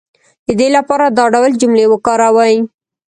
[0.47, 2.55] د دې لپاره دا ډول جملې وکاروئ